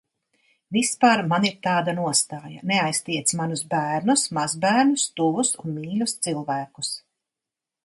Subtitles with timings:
[0.77, 6.93] Vispār man ir tāda nostāja: neaiztiec manus bērnus, mazbērnus, tuvus un mīļus cilvēkus.